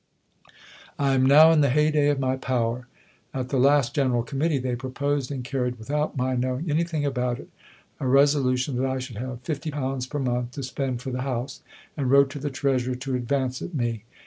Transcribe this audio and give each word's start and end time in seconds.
I 0.97 1.13
am 1.13 1.23
now 1.27 1.51
in 1.51 1.61
the 1.61 1.69
hey 1.69 1.91
day 1.91 2.07
of 2.09 2.17
my 2.19 2.35
power. 2.35 2.87
At 3.35 3.49
the 3.49 3.59
last 3.59 3.93
General 3.93 4.23
Committee 4.23 4.57
they 4.57 4.75
proposed 4.75 5.29
and 5.31 5.43
carried 5.43 5.77
(without 5.77 6.17
my 6.17 6.35
knowing 6.35 6.71
anything 6.71 7.05
about 7.05 7.37
it) 7.39 7.49
a 7.99 8.07
resolution 8.07 8.77
that 8.77 8.85
I 8.89 8.97
should 8.97 9.17
have 9.17 9.43
£50 9.43 10.09
per 10.09 10.17
month 10.17 10.51
to 10.53 10.63
spend 10.63 11.03
for 11.03 11.11
the 11.11 11.21
House, 11.21 11.61
and 11.95 12.09
wrote 12.09 12.31
to 12.31 12.39
the 12.39 12.49
Treasurer 12.49 12.95
to 12.95 13.13
advance 13.13 13.61
it 13.61 13.75
me. 13.75 14.03